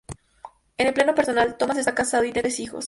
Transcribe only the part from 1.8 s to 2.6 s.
casado y tiene tres